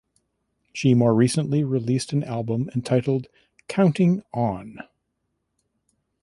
She 0.73 0.95
more 0.95 1.13
recently 1.13 1.63
released 1.63 2.11
an 2.11 2.23
album 2.23 2.71
entitled 2.73 3.27
"Counting 3.67 4.23
On". 4.33 4.79